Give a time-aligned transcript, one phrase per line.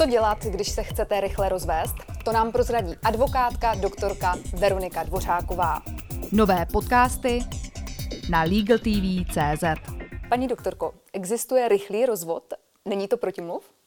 [0.00, 1.94] Co dělat, když se chcete rychle rozvést?
[2.24, 5.82] To nám prozradí advokátka, doktorka Veronika Dvořáková.
[6.32, 7.40] Nové podcasty
[8.30, 9.64] na LegalTV.cz
[10.28, 12.54] Paní doktorko, existuje rychlý rozvod?
[12.84, 13.79] Není to protimluv?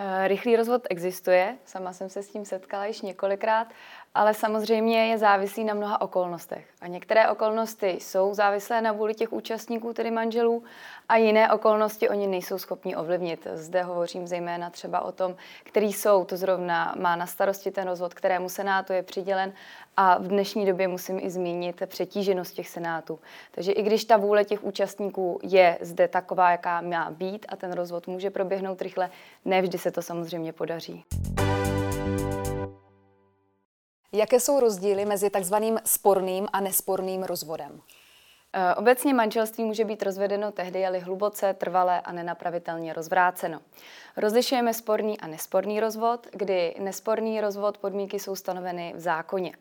[0.00, 3.68] Eh, rychlý rozvod existuje, sama jsem se s tím setkala již několikrát,
[4.14, 6.66] ale samozřejmě je závislý na mnoha okolnostech.
[6.80, 10.64] A některé okolnosti jsou závislé na vůli těch účastníků, tedy manželů,
[11.08, 13.46] a jiné okolnosti oni nejsou schopni ovlivnit.
[13.54, 18.48] Zde hovořím zejména třeba o tom, který soud zrovna má na starosti ten rozvod, kterému
[18.48, 19.52] senátu je přidělen
[19.96, 23.18] a v dnešní době musím i zmínit přetíženost těch senátů.
[23.50, 27.72] Takže i když ta vůle těch účastníků je zde taková, jaká má být a ten
[27.72, 29.10] rozvod může proběhnout rychle,
[29.44, 31.04] nevždy se to samozřejmě podaří.
[34.12, 37.80] Jaké jsou rozdíly mezi takzvaným sporným a nesporným rozvodem?
[38.58, 43.60] Eh, obecně manželství může být rozvedeno tehdy, je hluboce, trvalé a nenapravitelně rozvráceno.
[44.16, 49.52] Rozlišujeme sporný a nesporný rozvod, kdy nesporný rozvod podmínky jsou stanoveny v zákoně.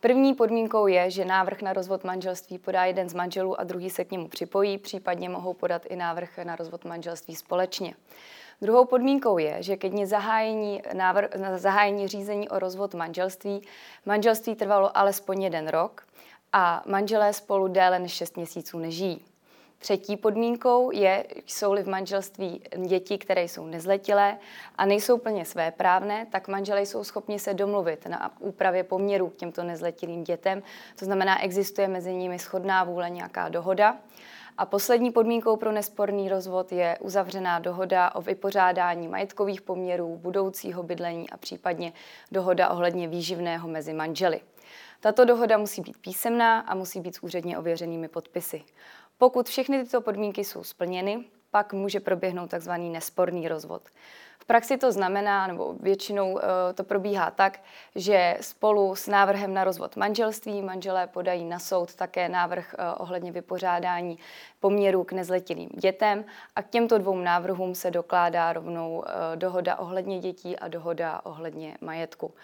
[0.00, 4.04] První podmínkou je, že návrh na rozvod manželství podá jeden z manželů a druhý se
[4.04, 7.94] k němu připojí, případně mohou podat i návrh na rozvod manželství společně.
[8.62, 13.62] Druhou podmínkou je, že ke dní zahájení, návr, zahájení řízení o rozvod manželství
[14.06, 16.06] manželství trvalo alespoň jeden rok
[16.52, 19.24] a manželé spolu déle než 6 měsíců nežijí.
[19.78, 24.38] Třetí podmínkou je, jsou-li v manželství děti, které jsou nezletilé
[24.78, 29.62] a nejsou plně svéprávné, tak manželé jsou schopni se domluvit na úpravě poměrů k těmto
[29.62, 30.62] nezletilým dětem.
[30.98, 33.96] To znamená, existuje mezi nimi shodná vůle, nějaká dohoda.
[34.58, 41.30] A poslední podmínkou pro nesporný rozvod je uzavřená dohoda o vypořádání majetkových poměrů, budoucího bydlení
[41.30, 41.92] a případně
[42.32, 44.40] dohoda ohledně výživného mezi manželi.
[45.00, 48.64] Tato dohoda musí být písemná a musí být s úředně ověřenými podpisy.
[49.18, 52.70] Pokud všechny tyto podmínky jsou splněny, pak může proběhnout tzv.
[52.70, 53.82] nesporný rozvod.
[54.38, 57.60] V praxi to znamená, nebo většinou eh, to probíhá tak,
[57.94, 63.32] že spolu s návrhem na rozvod manželství manželé podají na soud také návrh eh, ohledně
[63.32, 64.18] vypořádání
[64.60, 66.24] poměrů k nezletilým dětem
[66.56, 71.76] a k těmto dvou návrhům se dokládá rovnou eh, dohoda ohledně dětí a dohoda ohledně
[71.80, 72.34] majetku.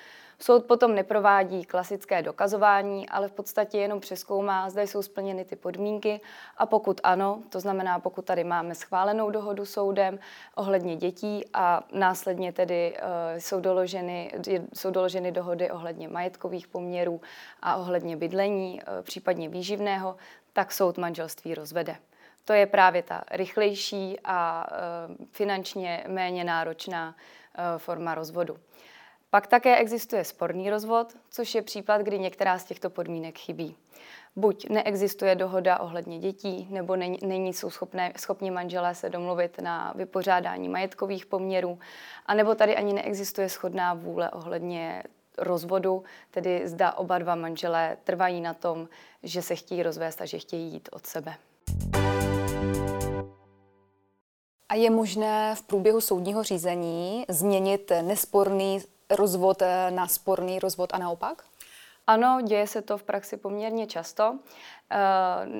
[0.44, 6.20] Soud potom neprovádí klasické dokazování, ale v podstatě jenom přeskoumá, zda jsou splněny ty podmínky
[6.56, 10.18] a pokud ano, to znamená, pokud tady máme schválenou dohodu soudem
[10.54, 14.32] ohledně dětí a následně tedy uh, jsou, doloženy,
[14.74, 17.20] jsou doloženy dohody ohledně majetkových poměrů
[17.62, 20.16] a ohledně bydlení, uh, případně výživného,
[20.52, 21.96] tak soud manželství rozvede.
[22.44, 24.66] To je právě ta rychlejší a
[25.18, 27.14] uh, finančně méně náročná
[27.78, 28.56] forma rozvodu.
[29.34, 33.76] Pak také existuje sporný rozvod, což je případ, kdy některá z těchto podmínek chybí.
[34.36, 39.92] Buď neexistuje dohoda ohledně dětí, nebo není, není jsou schopné, schopni manželé se domluvit na
[39.96, 41.78] vypořádání majetkových poměrů,
[42.26, 45.02] anebo tady ani neexistuje schodná vůle ohledně
[45.38, 48.88] rozvodu, tedy zda oba dva manželé trvají na tom,
[49.22, 51.34] že se chtějí rozvést a že chtějí jít od sebe.
[54.68, 58.80] A je možné v průběhu soudního řízení změnit nesporný
[59.16, 61.42] rozvod eh, na sporný rozvod a naopak?
[62.06, 64.38] Ano, děje se to v praxi poměrně často.
[64.90, 64.98] Eh,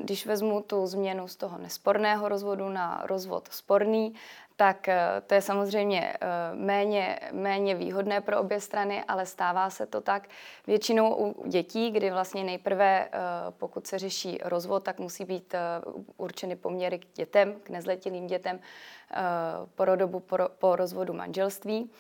[0.03, 4.15] když vezmu tu změnu z toho nesporného rozvodu na rozvod sporný,
[4.57, 6.15] tak eh, to je samozřejmě
[6.55, 10.29] méně, méně výhodné pro obě strany, ale stává se to tak
[10.67, 13.09] většinou u dětí, kdy vlastně nejprve,
[13.51, 15.55] pokud se řeší rozvod, tak musí být
[16.17, 18.61] určeny poměry k dětem, k nezletilým dětem
[19.75, 21.91] po dobu po, po rozvodu manželství.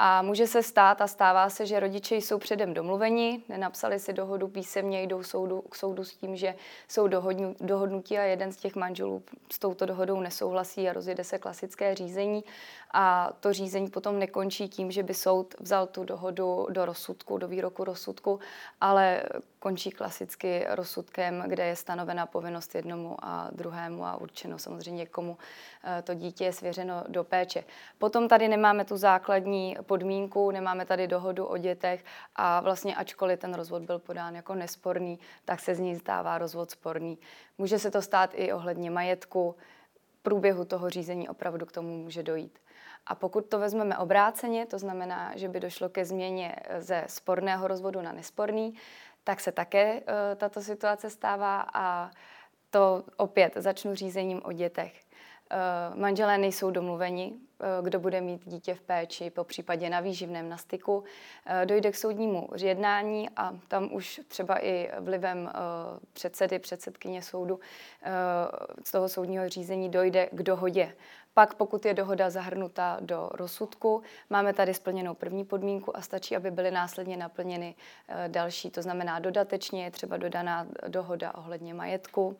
[0.00, 4.48] A může se stát a stává se, že rodiče jsou předem domluveni, nenapsali si dohodu
[4.48, 6.54] písemně, jdou soudu, k soudu s tím, že
[6.88, 9.22] jsou dohodnu, dohodnutí a jeden z těch manželů
[9.52, 12.44] s touto dohodou nesouhlasí a rozjede se klasické řízení.
[12.92, 17.48] A to řízení potom nekončí tím, že by soud vzal tu dohodu do rozsudku, do
[17.48, 18.40] výroku rozsudku,
[18.80, 19.22] ale
[19.58, 25.38] končí klasicky rozsudkem, kde je stanovena povinnost jednomu a druhému a určeno samozřejmě, komu
[25.84, 27.64] eh, to dítě je svěřeno do péče.
[27.98, 32.04] Potom tady nemáme tu základní podmínku, nemáme tady dohodu o dětech
[32.36, 36.70] a vlastně ačkoliv ten rozvod byl podán jako nesporný, tak se z ní stává rozvod
[36.70, 37.18] sporný.
[37.58, 39.56] Může se to stát i ohledně majetku,
[40.22, 42.58] průběhu toho řízení opravdu k tomu může dojít.
[43.06, 48.02] A pokud to vezmeme obráceně, to znamená, že by došlo ke změně ze sporného rozvodu
[48.02, 48.74] na nesporný,
[49.28, 50.00] tak se také uh,
[50.36, 52.10] tato situace stává a
[52.70, 54.92] to opět začnu řízením o dětech.
[55.92, 60.48] Uh, manželé nejsou domluveni, uh, kdo bude mít dítě v péči, po případě na výživném
[60.48, 61.04] na styku.
[61.64, 65.50] Dojde k soudnímu jednání a tam už třeba i vlivem
[66.12, 67.60] předsedy, předsedkyně soudu
[68.84, 70.94] z toho soudního řízení dojde k dohodě
[71.38, 76.50] Pak, pokud je dohoda zahrnuta do rozsudku, máme tady splněnou první podmínku a stačí, aby
[76.50, 77.74] byly následně naplněny
[78.08, 78.70] eh, další.
[78.70, 82.36] To znamená, dodatečně je třeba dodaná dohoda ohledně majetku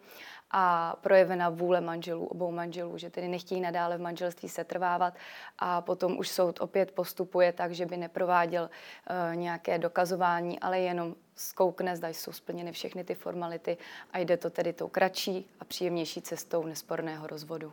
[0.50, 5.14] a projevena vůle manželů, obou manželů, že tedy nechtějí nadále v manželství setrvávat
[5.58, 11.14] a potom už soud opět postupuje tak, že by neprováděl uh, nějaké dokazování, ale jenom
[11.34, 13.76] zkoukne, zda jsou splněny všechny ty formality
[14.12, 17.72] a jde to tedy tou kratší a příjemnější cestou nesporného rozvodu.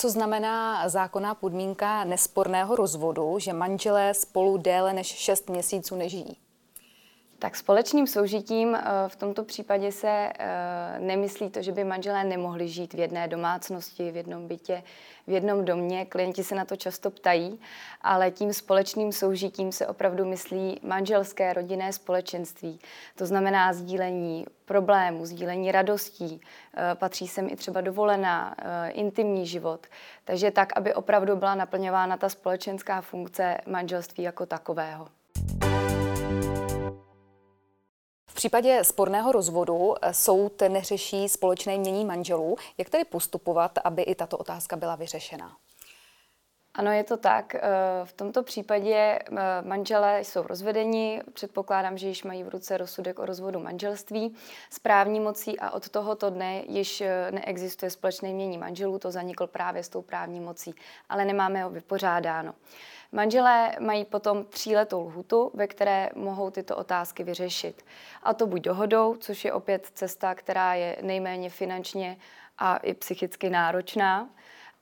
[0.00, 6.47] Co znamená zákonná podmínka nesporného rozvodu, že manželé spolu déle než 6 měsíců nežijí?
[7.40, 12.68] Tak společným soužitím eh, v tomto případě se eh, nemyslí to, že by manželé nemohli
[12.68, 14.82] žít v jedné domácnosti, v jednom bytě,
[15.26, 16.04] v jednom domě.
[16.04, 17.60] Klienti se na to často ptají,
[18.02, 22.80] ale tím společným soužitím se opravdu myslí manželské rodinné společenství.
[23.16, 26.40] To znamená sdílení problémů, sdílení radostí,
[26.76, 28.54] eh, patří sem i třeba dovolená,
[28.88, 29.86] intimní život.
[30.24, 35.17] Takže tak, aby opravdu byla naplňována ta společenská funkce manželství jako takového.
[38.38, 42.56] Případě sporného rozvodu eh, soud neřeší společné mění manželů.
[42.78, 45.56] Jak tedy postupovat, aby i tato otázka byla vyřešena?
[46.74, 47.54] Ano, je to tak.
[47.54, 47.60] Eh,
[48.04, 49.22] v tomto případě eh,
[49.62, 51.22] manželé jsou rozvedeni.
[51.32, 54.36] Předpokládám, že již mají v ruce rozsudek o rozvodu manželství
[54.70, 58.98] s právní mocí a od tohoto dne již neexistuje společné mění manželů.
[58.98, 60.74] To zanikl právě s tou právní mocí,
[61.08, 62.54] ale nemáme ho vypořádáno.
[63.12, 67.84] Manželé mají potom tříletou lhutu, ve které mohou tyto otázky vyřešit.
[68.22, 72.16] A to buď dohodou, což je opět cesta, která je nejméně finančně
[72.58, 74.28] a i psychicky náročná,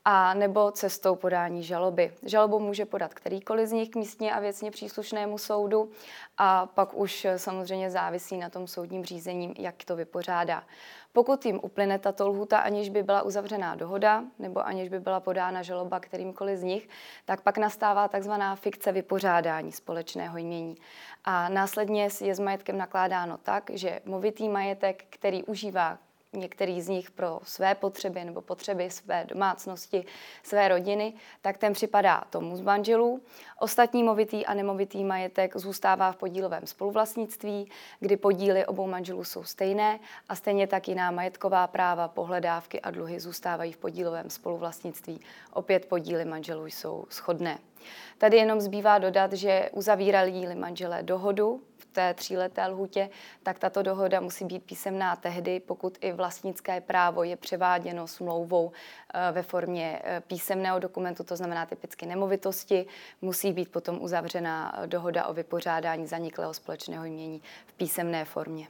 [0.08, 2.12] a nebo cestou podání žaloby.
[2.22, 5.90] Žalobu může podat kterýkoliv z nich k místně a věcně příslušnému soudu
[6.38, 10.62] a pak už samozřejmě závisí na tom soudním řízením, jak to vypořádá.
[11.12, 15.62] Pokud jim uplyne tato lhuta, aniž by byla uzavřená dohoda nebo aniž by byla podána
[15.62, 16.88] žaloba kterýmkoliv z nich,
[17.24, 20.76] tak pak nastává takzvaná fikce vypořádání společného jmění.
[21.24, 25.98] A následně je s majetkem nakládáno tak, že movitý majetek, který užívá
[26.36, 30.04] některý z nich pro své potřeby nebo potřeby své domácnosti,
[30.42, 33.22] své rodiny, tak ten připadá tomu z manželů.
[33.58, 39.98] Ostatní movitý a nemovitý majetek zůstává v podílovém spoluvlastnictví, kdy podíly obou manželů jsou stejné
[40.28, 45.20] a stejně tak jiná majetková práva, pohledávky a dluhy zůstávají v podílovém spoluvlastnictví.
[45.52, 47.58] Opět podíly manželů jsou shodné.
[48.18, 51.62] Tady jenom zbývá dodat, že uzavírali manželé dohodu
[51.96, 53.10] té tříleté lhutě,
[53.42, 59.32] tak tato dohoda musí být písemná tehdy, pokud i vlastnické právo je převáděno smlouvou eh,
[59.32, 62.86] ve formě eh, písemného dokumentu, to znamená typicky nemovitosti,
[63.22, 68.68] musí být potom uzavřena dohoda o vypořádání zaniklého společného jmění v písemné formě.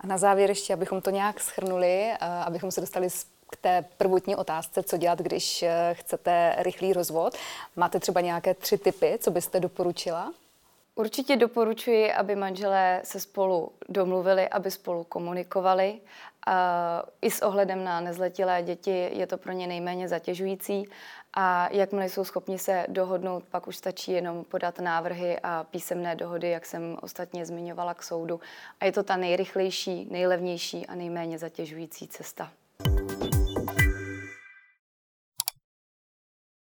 [0.00, 3.10] A na závěr ještě, abychom to nějak schrnuli, eh, abychom se dostali
[3.52, 7.36] k té prvotní otázce, co dělat, když eh, chcete rychlý rozvod.
[7.76, 10.32] Máte třeba nějaké tři typy, co byste doporučila?
[10.94, 16.00] Určitě doporučuji, aby manželé se spolu domluvili, aby spolu komunikovali.
[16.46, 20.88] A I s ohledem na nezletilé děti je to pro ně nejméně zatěžující.
[21.34, 26.50] A jakmile jsou schopni se dohodnout, pak už stačí jenom podat návrhy a písemné dohody,
[26.50, 28.40] jak jsem ostatně zmiňovala k soudu.
[28.80, 32.50] A je to ta nejrychlejší, nejlevnější a nejméně zatěžující cesta.